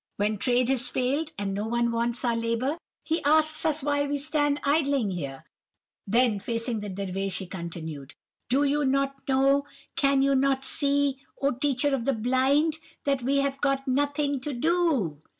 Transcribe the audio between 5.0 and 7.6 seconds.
here!' Then, facing the Dervish, he